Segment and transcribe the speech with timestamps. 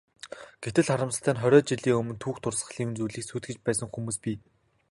[0.63, 4.37] Гэтэл, харамсалтай нь хориод жилийн өмнө түүх дурсгалын зүйлийг сүйтгэж байсан хүмүүс бий.